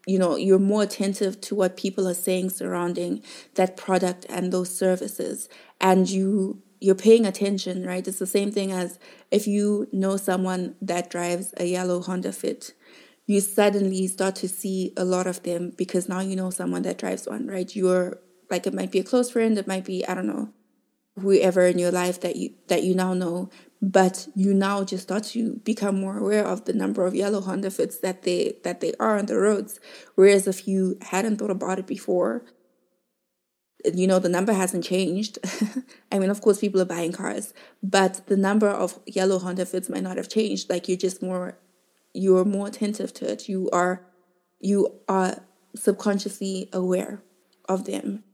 you 0.09 0.17
know 0.19 0.35
you're 0.35 0.59
more 0.73 0.83
attentive 0.83 1.39
to 1.41 1.55
what 1.55 1.77
people 1.77 2.07
are 2.07 2.13
saying 2.27 2.49
surrounding 2.49 3.21
that 3.55 3.77
product 3.77 4.25
and 4.29 4.51
those 4.51 4.75
services. 4.83 5.49
And 5.79 6.09
you 6.09 6.61
you're 6.81 6.95
paying 6.95 7.25
attention 7.25 7.85
right? 7.85 8.07
It's 8.07 8.19
the 8.19 8.25
same 8.37 8.51
thing 8.51 8.71
as 8.71 8.99
if 9.31 9.47
you 9.47 9.87
know 9.91 10.17
someone 10.17 10.75
that 10.81 11.09
drives 11.09 11.53
a 11.57 11.65
yellow 11.65 12.01
honda 12.01 12.31
fit 12.31 12.73
you 13.25 13.39
suddenly 13.41 14.07
start 14.07 14.35
to 14.35 14.47
see 14.47 14.91
a 14.97 15.05
lot 15.05 15.27
of 15.27 15.43
them 15.43 15.71
because 15.77 16.09
now 16.09 16.19
you 16.19 16.35
know 16.35 16.49
someone 16.49 16.81
that 16.81 16.97
drives 16.97 17.27
one 17.27 17.45
right? 17.47 17.75
You're 17.75 18.19
like 18.49 18.65
it 18.65 18.73
might 18.73 18.91
be 18.91 18.99
a 18.99 19.03
close 19.03 19.31
friend 19.31 19.57
it 19.57 19.67
might 19.67 19.85
be 19.85 20.05
i 20.07 20.13
don't 20.13 20.27
know 20.27 20.49
whoever 21.19 21.65
in 21.65 21.79
your 21.79 21.91
life 21.91 22.21
that 22.21 22.35
you 22.35 22.51
that 22.67 22.83
you 22.83 22.95
now 22.95 23.13
know 23.13 23.49
but 23.81 24.27
you 24.35 24.53
now 24.53 24.83
just 24.83 25.03
start 25.03 25.23
to 25.23 25.55
become 25.63 25.99
more 25.99 26.17
aware 26.17 26.45
of 26.45 26.65
the 26.65 26.73
number 26.73 27.05
of 27.05 27.15
yellow 27.15 27.41
Honda 27.41 27.71
fits 27.71 27.99
that 27.99 28.23
they 28.23 28.57
that 28.63 28.81
they 28.81 28.93
are 28.99 29.17
on 29.17 29.27
the 29.27 29.38
roads. 29.38 29.79
Whereas 30.15 30.47
if 30.47 30.67
you 30.67 30.97
hadn't 31.01 31.38
thought 31.38 31.49
about 31.49 31.79
it 31.79 31.88
before, 31.88 32.43
you 33.85 34.05
know 34.05 34.19
the 34.19 34.27
number 34.27 34.51
hasn't 34.51 34.83
changed. 34.83 35.39
I 36.11 36.19
mean, 36.19 36.29
of 36.29 36.41
course, 36.41 36.59
people 36.59 36.81
are 36.81 36.85
buying 36.85 37.13
cars, 37.13 37.53
but 37.81 38.27
the 38.27 38.35
number 38.35 38.67
of 38.67 38.99
yellow 39.05 39.39
Honda 39.39 39.65
fits 39.65 39.89
might 39.89 40.03
not 40.03 40.17
have 40.17 40.29
changed. 40.29 40.69
Like 40.69 40.89
you're 40.89 40.97
just 40.97 41.21
more 41.21 41.57
you're 42.13 42.45
more 42.45 42.67
attentive 42.67 43.13
to 43.15 43.31
it. 43.31 43.47
You 43.47 43.69
are 43.71 44.05
you 44.59 44.99
are 45.07 45.38
subconsciously 45.75 46.69
aware 46.73 47.23
of 47.69 47.85
them. 47.85 48.25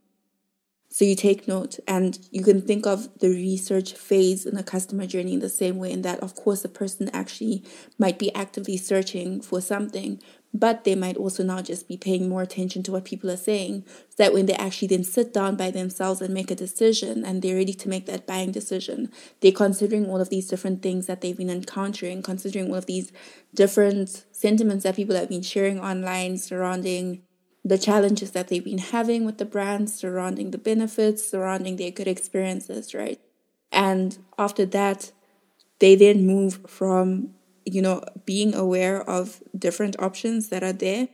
So 0.96 1.04
you 1.04 1.18
take 1.18 1.46
note 1.46 1.78
and 1.90 2.18
you 2.32 2.42
can 2.42 2.62
think 2.62 2.88
of 2.88 3.20
the 3.20 3.28
research 3.28 3.92
phase 3.92 4.46
in 4.46 4.56
a 4.56 4.64
customer 4.64 5.06
journey 5.06 5.34
in 5.34 5.42
the 5.42 5.50
same 5.50 5.78
way, 5.78 5.92
in 5.92 6.04
that, 6.04 6.22
of 6.22 6.36
course, 6.36 6.62
the 6.62 6.70
person 6.70 7.10
actually 7.12 7.66
might 8.00 8.18
be 8.18 8.34
actively 8.34 8.78
searching 8.78 9.42
for 9.42 9.60
something, 9.60 10.22
but 10.54 10.86
they 10.86 10.96
might 10.96 11.18
also 11.18 11.44
now 11.44 11.62
just 11.62 11.90
be 11.90 11.98
paying 11.98 12.30
more 12.30 12.42
attention 12.42 12.82
to 12.84 12.94
what 12.94 13.04
people 13.04 13.30
are 13.30 13.36
saying. 13.36 13.84
So 14.08 14.24
that 14.24 14.34
when 14.34 14.46
they 14.46 14.54
actually 14.54 14.88
then 14.88 15.04
sit 15.04 15.34
down 15.34 15.58
by 15.58 15.70
themselves 15.70 16.22
and 16.22 16.34
make 16.34 16.50
a 16.50 16.56
decision 16.56 17.26
and 17.26 17.42
they're 17.42 17.58
ready 17.58 17.74
to 17.74 17.90
make 17.90 18.06
that 18.06 18.26
buying 18.26 18.54
decision, 18.54 19.12
they're 19.42 19.52
considering 19.52 20.10
all 20.10 20.22
of 20.22 20.30
these 20.30 20.48
different 20.48 20.82
things 20.82 21.08
that 21.08 21.20
they've 21.20 21.36
been 21.36 21.50
encountering, 21.50 22.22
considering 22.22 22.70
all 22.70 22.76
of 22.76 22.86
these 22.86 23.12
different 23.54 24.24
sentiments 24.32 24.86
that 24.86 24.96
people 24.96 25.18
have 25.18 25.28
been 25.28 25.42
sharing 25.42 25.78
online 25.78 26.38
surrounding 26.38 27.24
the 27.66 27.80
challenges 27.80 28.32
that 28.32 28.48
they've 28.48 28.64
been 28.64 28.78
having 28.78 29.26
with 29.26 29.40
the 29.40 29.46
brands, 29.46 29.92
surrounding 29.96 30.52
the 30.52 30.58
benefits, 30.58 31.28
surrounding 31.28 31.78
their 31.78 31.90
good 31.90 32.08
experiences, 32.08 32.94
right? 32.94 33.20
And 33.72 34.20
after 34.38 34.68
that, 34.68 35.12
they 35.80 35.96
then 35.96 36.28
move 36.28 36.60
from, 36.68 37.34
you 37.66 37.82
know, 37.82 38.04
being 38.24 38.54
aware 38.54 39.02
of 39.10 39.42
different 39.58 39.96
options 40.00 40.50
that 40.50 40.64
are 40.64 40.72
there 40.72 41.08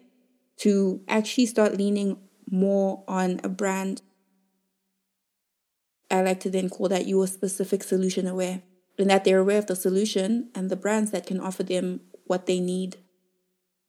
to 0.58 1.02
actually 1.08 1.46
start 1.46 1.78
leaning 1.78 2.18
more 2.50 3.06
on 3.08 3.40
a 3.46 3.50
brand. 3.50 4.02
I 6.12 6.22
like 6.22 6.42
to 6.42 6.50
then 6.50 6.70
call 6.70 6.90
that 6.90 7.08
your 7.08 7.28
specific 7.28 7.82
solution 7.82 8.28
aware, 8.28 8.62
in 8.98 9.08
that 9.08 9.24
they're 9.24 9.40
aware 9.40 9.58
of 9.58 9.68
the 9.68 9.76
solution 9.78 10.50
and 10.54 10.70
the 10.70 10.76
brands 10.76 11.12
that 11.12 11.26
can 11.26 11.40
offer 11.40 11.64
them 11.64 12.02
what 12.26 12.46
they 12.46 12.60
need 12.60 12.98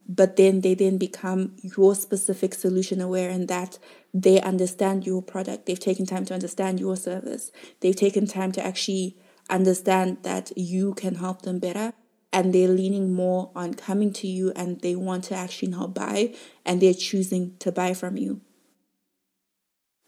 but 0.08 0.36
then 0.36 0.60
they 0.60 0.74
then 0.74 0.98
become 0.98 1.56
your 1.62 1.94
specific 1.94 2.54
solution 2.54 3.00
aware 3.00 3.30
and 3.30 3.48
that 3.48 3.78
they 4.12 4.40
understand 4.40 5.06
your 5.06 5.22
product. 5.22 5.66
They've 5.66 5.78
taken 5.78 6.06
time 6.06 6.24
to 6.26 6.34
understand 6.34 6.80
your 6.80 6.96
service. 6.96 7.50
They've 7.80 7.96
taken 7.96 8.26
time 8.26 8.52
to 8.52 8.64
actually 8.64 9.16
understand 9.48 10.18
that 10.22 10.52
you 10.56 10.94
can 10.94 11.16
help 11.16 11.42
them 11.42 11.58
better 11.58 11.92
and 12.32 12.52
they're 12.52 12.68
leaning 12.68 13.12
more 13.12 13.50
on 13.54 13.74
coming 13.74 14.12
to 14.14 14.26
you 14.26 14.52
and 14.56 14.80
they 14.80 14.96
want 14.96 15.24
to 15.24 15.34
actually 15.34 15.68
now 15.68 15.86
buy 15.86 16.34
and 16.64 16.80
they're 16.80 16.94
choosing 16.94 17.56
to 17.58 17.70
buy 17.70 17.94
from 17.94 18.16
you. 18.16 18.40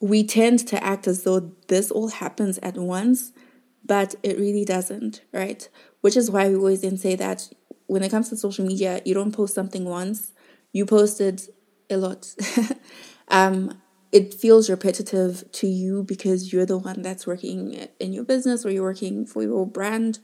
We 0.01 0.25
tend 0.25 0.67
to 0.69 0.83
act 0.83 1.07
as 1.07 1.23
though 1.23 1.53
this 1.69 1.91
all 1.91 2.09
happens 2.09 2.59
at 2.59 2.77
once 2.77 3.33
but 3.87 4.15
it 4.23 4.39
really 4.39 4.65
doesn't 4.65 5.23
right? 5.33 5.69
Which 6.01 6.17
is 6.17 6.31
why 6.31 6.49
we 6.49 6.57
always 6.57 6.83
then 6.83 6.97
say 6.97 7.15
that 7.17 7.51
when 7.87 8.03
it 8.03 8.11
comes 8.11 8.29
to 8.31 8.37
social 8.37 8.67
media, 8.67 9.01
you 9.05 9.15
don't 9.15 9.33
post 9.33 9.55
something 9.55 9.85
once, 9.85 10.33
you 10.73 10.87
posted 10.87 11.43
a 11.91 11.97
lot. 11.97 12.35
um, 13.29 13.81
it 14.13 14.33
feels 14.33 14.71
repetitive 14.71 15.51
to 15.53 15.67
you 15.67 16.05
because 16.05 16.53
you're 16.53 16.67
the 16.67 16.79
one 16.79 17.03
that's 17.03 17.27
working 17.27 17.89
in 17.99 18.13
your 18.13 18.25
business 18.25 18.65
or 18.65 18.71
you're 18.71 18.85
working 18.85 19.27
for 19.27 19.43
your 19.43 19.67
brand, 19.67 20.21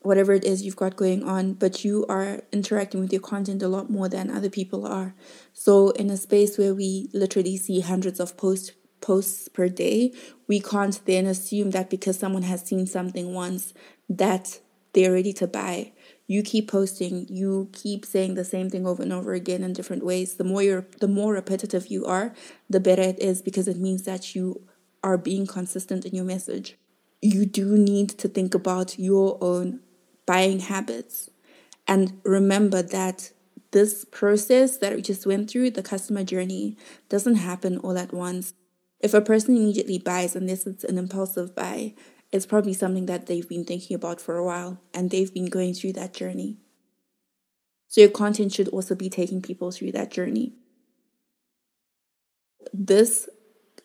whatever 0.00 0.32
it 0.32 0.44
is 0.44 0.62
you've 0.62 0.76
got 0.76 0.96
going 0.96 1.24
on, 1.24 1.54
but 1.54 1.84
you 1.84 2.06
are 2.08 2.42
interacting 2.52 3.00
with 3.00 3.12
your 3.12 3.20
content 3.20 3.62
a 3.62 3.68
lot 3.68 3.90
more 3.90 4.08
than 4.08 4.30
other 4.30 4.48
people 4.48 4.86
are. 4.86 5.14
So, 5.52 5.90
in 5.90 6.08
a 6.08 6.16
space 6.16 6.56
where 6.56 6.74
we 6.74 7.08
literally 7.12 7.56
see 7.56 7.80
hundreds 7.80 8.20
of 8.20 8.36
posts 8.36 8.72
posts 9.00 9.48
per 9.48 9.68
day, 9.68 10.12
we 10.46 10.60
can't 10.60 11.04
then 11.06 11.26
assume 11.26 11.72
that 11.72 11.90
because 11.90 12.16
someone 12.18 12.42
has 12.42 12.62
seen 12.62 12.86
something 12.86 13.34
once 13.34 13.74
that 14.08 14.60
they're 14.92 15.12
ready 15.12 15.32
to 15.32 15.48
buy 15.48 15.92
you 16.32 16.42
keep 16.42 16.70
posting 16.70 17.26
you 17.28 17.68
keep 17.72 18.04
saying 18.06 18.34
the 18.34 18.44
same 18.44 18.70
thing 18.70 18.86
over 18.86 19.02
and 19.02 19.12
over 19.12 19.34
again 19.34 19.62
in 19.62 19.72
different 19.72 20.04
ways. 20.04 20.36
The 20.36 20.44
more 20.44 20.62
you're 20.62 20.86
the 21.00 21.08
more 21.08 21.32
repetitive 21.34 21.88
you 21.88 22.06
are 22.06 22.32
the 22.70 22.80
better 22.80 23.02
it 23.02 23.18
is 23.18 23.42
because 23.42 23.68
it 23.68 23.76
means 23.76 24.04
that 24.04 24.34
you 24.34 24.62
are 25.04 25.18
being 25.18 25.46
consistent 25.46 26.04
in 26.04 26.14
your 26.14 26.24
message. 26.24 26.76
You 27.20 27.44
do 27.44 27.76
need 27.76 28.10
to 28.10 28.28
think 28.28 28.54
about 28.54 28.98
your 28.98 29.38
own 29.40 29.80
buying 30.26 30.60
habits. 30.60 31.28
And 31.86 32.20
remember 32.24 32.82
that 32.82 33.32
this 33.72 34.04
process 34.04 34.76
that 34.78 34.94
we 34.94 35.02
just 35.02 35.26
went 35.26 35.50
through 35.50 35.70
the 35.70 35.82
customer 35.82 36.24
journey 36.24 36.76
doesn't 37.08 37.36
happen 37.36 37.78
all 37.78 37.98
at 37.98 38.12
once. 38.12 38.54
If 39.00 39.14
a 39.14 39.20
person 39.20 39.56
immediately 39.56 39.98
buys 39.98 40.36
unless 40.36 40.66
it's 40.66 40.84
an 40.84 40.96
impulsive 40.96 41.54
buy 41.54 41.94
it's 42.32 42.46
probably 42.46 42.72
something 42.72 43.06
that 43.06 43.26
they've 43.26 43.48
been 43.48 43.64
thinking 43.64 43.94
about 43.94 44.20
for 44.20 44.36
a 44.36 44.44
while 44.44 44.80
and 44.94 45.10
they've 45.10 45.32
been 45.32 45.50
going 45.50 45.74
through 45.74 45.92
that 45.92 46.14
journey. 46.14 46.56
So 47.88 48.00
your 48.00 48.10
content 48.10 48.52
should 48.52 48.68
also 48.68 48.94
be 48.94 49.10
taking 49.10 49.42
people 49.42 49.70
through 49.70 49.92
that 49.92 50.10
journey. 50.10 50.54
This 52.72 53.28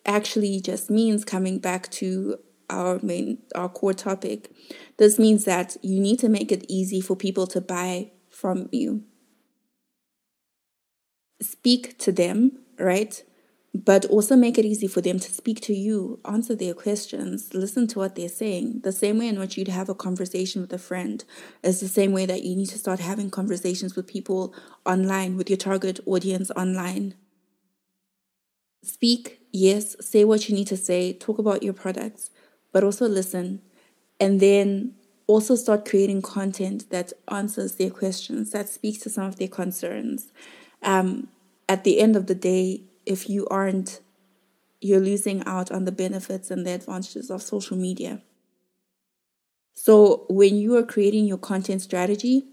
actually 0.06 0.60
just 0.60 0.88
means 0.88 1.24
coming 1.24 1.58
back 1.58 1.90
to 1.90 2.38
our 2.70 2.98
main 3.02 3.38
our 3.54 3.68
core 3.68 3.92
topic. 3.94 4.50
This 4.96 5.18
means 5.18 5.44
that 5.44 5.76
you 5.82 6.00
need 6.00 6.18
to 6.20 6.28
make 6.28 6.50
it 6.50 6.64
easy 6.68 7.00
for 7.00 7.16
people 7.16 7.46
to 7.48 7.60
buy 7.60 8.12
from 8.30 8.68
you. 8.72 9.02
Speak 11.40 11.98
to 11.98 12.12
them, 12.12 12.58
right? 12.78 13.22
But 13.84 14.04
also 14.06 14.34
make 14.34 14.58
it 14.58 14.64
easy 14.64 14.88
for 14.88 15.00
them 15.00 15.20
to 15.20 15.30
speak 15.30 15.60
to 15.60 15.72
you, 15.72 16.18
answer 16.24 16.54
their 16.56 16.74
questions, 16.74 17.54
listen 17.54 17.86
to 17.86 18.00
what 18.00 18.16
they're 18.16 18.28
saying. 18.28 18.80
The 18.82 18.90
same 18.90 19.18
way 19.18 19.28
in 19.28 19.38
which 19.38 19.56
you'd 19.56 19.68
have 19.68 19.88
a 19.88 19.94
conversation 19.94 20.60
with 20.60 20.72
a 20.72 20.78
friend 20.78 21.24
is 21.62 21.78
the 21.78 21.86
same 21.86 22.12
way 22.12 22.26
that 22.26 22.42
you 22.42 22.56
need 22.56 22.70
to 22.70 22.78
start 22.78 22.98
having 22.98 23.30
conversations 23.30 23.94
with 23.94 24.08
people 24.08 24.52
online, 24.84 25.36
with 25.36 25.48
your 25.48 25.58
target 25.58 26.00
audience 26.06 26.50
online. 26.56 27.14
Speak, 28.82 29.40
yes, 29.52 29.94
say 30.04 30.24
what 30.24 30.48
you 30.48 30.56
need 30.56 30.66
to 30.68 30.76
say, 30.76 31.12
talk 31.12 31.38
about 31.38 31.62
your 31.62 31.74
products, 31.74 32.30
but 32.72 32.82
also 32.82 33.06
listen. 33.06 33.62
And 34.18 34.40
then 34.40 34.94
also 35.28 35.54
start 35.54 35.88
creating 35.88 36.22
content 36.22 36.90
that 36.90 37.12
answers 37.28 37.76
their 37.76 37.90
questions, 37.90 38.50
that 38.50 38.68
speaks 38.68 38.98
to 39.00 39.10
some 39.10 39.26
of 39.26 39.36
their 39.36 39.46
concerns. 39.46 40.32
Um, 40.82 41.28
at 41.68 41.84
the 41.84 42.00
end 42.00 42.16
of 42.16 42.26
the 42.26 42.34
day, 42.34 42.82
if 43.08 43.28
you 43.28 43.46
aren't 43.48 44.00
you're 44.80 45.00
losing 45.00 45.44
out 45.44 45.72
on 45.72 45.84
the 45.84 45.92
benefits 45.92 46.50
and 46.50 46.64
the 46.64 46.70
advantages 46.70 47.30
of 47.30 47.42
social 47.42 47.76
media. 47.76 48.22
So, 49.74 50.26
when 50.28 50.56
you 50.56 50.76
are 50.76 50.82
creating 50.82 51.26
your 51.26 51.38
content 51.38 51.82
strategy, 51.82 52.46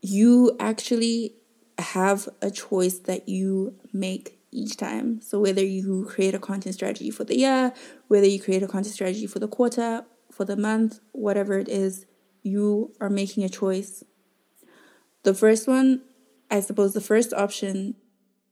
you 0.00 0.56
actually 0.60 1.34
have 1.78 2.28
a 2.40 2.50
choice 2.50 2.98
that 3.00 3.28
you 3.28 3.74
make 3.92 4.38
each 4.52 4.76
time. 4.76 5.20
So, 5.20 5.40
whether 5.40 5.64
you 5.64 6.04
create 6.04 6.34
a 6.34 6.38
content 6.38 6.74
strategy 6.74 7.10
for 7.10 7.24
the 7.24 7.36
year, 7.36 7.72
whether 8.08 8.26
you 8.26 8.40
create 8.40 8.62
a 8.62 8.68
content 8.68 8.94
strategy 8.94 9.26
for 9.26 9.38
the 9.38 9.48
quarter, 9.48 10.04
for 10.30 10.44
the 10.44 10.56
month, 10.56 11.00
whatever 11.12 11.58
it 11.58 11.68
is, 11.68 12.06
you 12.42 12.92
are 13.00 13.10
making 13.10 13.44
a 13.44 13.48
choice. 13.48 14.04
The 15.24 15.34
first 15.34 15.68
one, 15.68 16.02
I 16.50 16.60
suppose, 16.60 16.94
the 16.94 17.00
first 17.00 17.34
option 17.34 17.96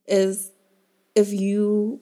is 0.07 0.51
if 1.19 1.33
you 1.33 2.01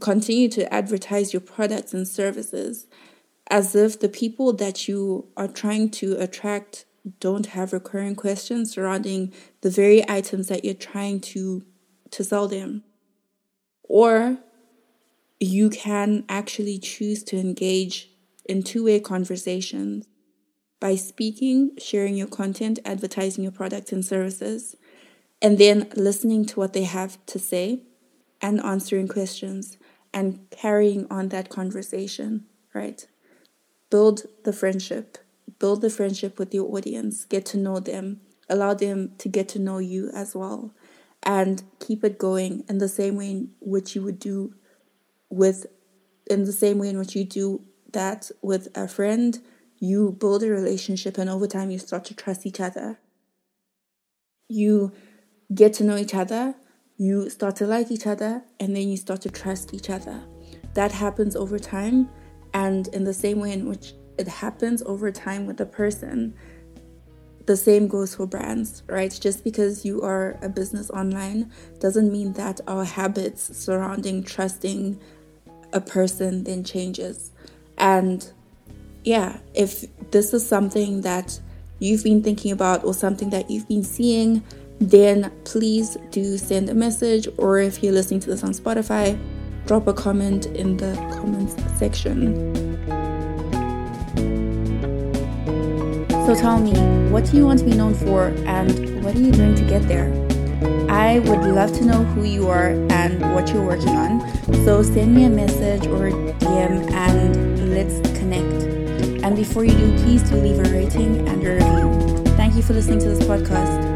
continue 0.00 0.48
to 0.50 0.72
advertise 0.72 1.32
your 1.32 1.40
products 1.40 1.94
and 1.94 2.06
services 2.06 2.86
as 3.50 3.74
if 3.74 3.98
the 3.98 4.08
people 4.08 4.52
that 4.52 4.86
you 4.86 5.26
are 5.36 5.48
trying 5.48 5.90
to 5.90 6.14
attract 6.20 6.84
don't 7.18 7.46
have 7.46 7.72
recurring 7.72 8.14
questions 8.14 8.70
surrounding 8.70 9.32
the 9.62 9.70
very 9.70 10.08
items 10.08 10.48
that 10.48 10.64
you're 10.64 10.74
trying 10.74 11.18
to 11.18 11.64
to 12.10 12.22
sell 12.22 12.46
them. 12.48 12.84
Or 13.84 14.38
you 15.38 15.70
can 15.70 16.24
actually 16.28 16.78
choose 16.78 17.22
to 17.24 17.38
engage 17.38 18.10
in 18.44 18.62
two-way 18.62 19.00
conversations 19.00 20.06
by 20.80 20.96
speaking 20.96 21.70
sharing 21.78 22.14
your 22.14 22.26
content 22.26 22.78
advertising 22.84 23.42
your 23.42 23.52
products 23.52 23.92
and 23.92 24.04
services 24.04 24.76
and 25.40 25.56
then 25.56 25.88
listening 25.96 26.44
to 26.44 26.60
what 26.60 26.74
they 26.74 26.84
have 26.84 27.24
to 27.26 27.38
say 27.38 27.84
and 28.40 28.60
answering 28.64 29.08
questions 29.08 29.76
and 30.12 30.40
carrying 30.50 31.06
on 31.10 31.28
that 31.28 31.48
conversation, 31.48 32.46
right? 32.74 33.06
Build 33.90 34.22
the 34.44 34.52
friendship, 34.52 35.18
build 35.58 35.82
the 35.82 35.90
friendship 35.90 36.38
with 36.38 36.54
your 36.54 36.74
audience, 36.76 37.24
get 37.24 37.44
to 37.46 37.58
know 37.58 37.80
them, 37.80 38.20
allow 38.48 38.74
them 38.74 39.12
to 39.18 39.28
get 39.28 39.48
to 39.50 39.58
know 39.58 39.78
you 39.78 40.10
as 40.14 40.34
well, 40.34 40.72
and 41.22 41.62
keep 41.78 42.02
it 42.02 42.18
going 42.18 42.64
in 42.68 42.78
the 42.78 42.88
same 42.88 43.16
way 43.16 43.30
in 43.30 43.50
which 43.60 43.94
you 43.94 44.02
would 44.02 44.18
do 44.18 44.54
with, 45.28 45.66
in 46.28 46.44
the 46.44 46.52
same 46.52 46.78
way 46.78 46.88
in 46.88 46.98
which 46.98 47.14
you 47.14 47.24
do 47.24 47.62
that 47.92 48.30
with 48.42 48.68
a 48.76 48.88
friend. 48.88 49.40
You 49.78 50.12
build 50.18 50.42
a 50.42 50.48
relationship, 50.50 51.18
and 51.18 51.30
over 51.30 51.46
time, 51.46 51.70
you 51.70 51.78
start 51.78 52.04
to 52.06 52.14
trust 52.14 52.46
each 52.46 52.60
other. 52.60 52.98
You 54.48 54.92
get 55.54 55.72
to 55.74 55.84
know 55.84 55.96
each 55.96 56.14
other, 56.14 56.54
you 57.00 57.30
start 57.30 57.56
to 57.56 57.66
like 57.66 57.90
each 57.90 58.06
other, 58.06 58.42
and 58.60 58.76
then 58.76 58.86
you 58.86 58.94
start 58.98 59.22
to 59.22 59.30
trust 59.30 59.72
each 59.72 59.88
other. 59.88 60.22
That 60.74 60.92
happens 60.92 61.34
over 61.34 61.58
time, 61.58 62.10
and 62.52 62.88
in 62.88 63.04
the 63.04 63.14
same 63.14 63.40
way 63.40 63.54
in 63.54 63.66
which 63.66 63.94
it 64.18 64.28
happens 64.28 64.82
over 64.82 65.10
time 65.10 65.46
with 65.46 65.58
a 65.62 65.64
person, 65.64 66.34
the 67.46 67.56
same 67.56 67.88
goes 67.88 68.14
for 68.14 68.26
brands, 68.26 68.82
right? 68.86 69.18
Just 69.18 69.44
because 69.44 69.82
you 69.82 70.02
are 70.02 70.38
a 70.42 70.48
business 70.50 70.90
online 70.90 71.50
doesn't 71.78 72.12
mean 72.12 72.34
that 72.34 72.60
our 72.68 72.84
habits 72.84 73.56
surrounding 73.56 74.22
trusting 74.22 75.00
a 75.72 75.80
person 75.80 76.44
then 76.44 76.62
changes. 76.64 77.30
And 77.78 78.30
yeah, 79.04 79.38
if 79.54 79.86
this 80.10 80.34
is 80.34 80.46
something 80.46 81.00
that 81.00 81.40
you've 81.78 82.04
been 82.04 82.22
thinking 82.22 82.52
about 82.52 82.84
or 82.84 82.92
something 82.92 83.30
that 83.30 83.50
you've 83.50 83.68
been 83.68 83.84
seeing, 83.84 84.44
then 84.80 85.30
please 85.44 85.96
do 86.10 86.38
send 86.38 86.68
a 86.70 86.74
message 86.74 87.28
or 87.36 87.58
if 87.58 87.82
you're 87.82 87.92
listening 87.92 88.20
to 88.20 88.30
this 88.30 88.42
on 88.42 88.52
Spotify, 88.52 89.18
drop 89.66 89.86
a 89.86 89.92
comment 89.92 90.46
in 90.46 90.78
the 90.78 90.94
comments 91.12 91.54
section. 91.78 92.56
So 96.26 96.34
tell 96.34 96.58
me, 96.58 96.72
what 97.10 97.26
do 97.26 97.36
you 97.36 97.44
want 97.44 97.58
to 97.58 97.64
be 97.64 97.72
known 97.72 97.94
for 97.94 98.28
and 98.46 99.04
what 99.04 99.14
are 99.14 99.20
you 99.20 99.32
doing 99.32 99.54
to 99.54 99.62
get 99.64 99.86
there? 99.86 100.08
I 100.90 101.18
would 101.20 101.40
love 101.40 101.72
to 101.78 101.84
know 101.84 102.04
who 102.04 102.24
you 102.24 102.48
are 102.48 102.70
and 102.90 103.20
what 103.34 103.52
you're 103.52 103.66
working 103.66 103.90
on. 103.90 104.20
So 104.64 104.82
send 104.82 105.14
me 105.14 105.24
a 105.24 105.30
message 105.30 105.86
or 105.86 106.10
DM 106.10 106.90
and 106.92 107.74
let's 107.74 108.00
connect. 108.18 108.64
And 109.24 109.36
before 109.36 109.64
you 109.64 109.72
do, 109.72 109.98
please 110.04 110.22
do 110.22 110.36
leave 110.36 110.58
a 110.58 110.70
rating 110.70 111.28
and 111.28 111.46
a 111.46 111.54
review. 111.54 112.34
Thank 112.36 112.54
you 112.54 112.62
for 112.62 112.72
listening 112.72 113.00
to 113.00 113.08
this 113.08 113.20
podcast. 113.20 113.89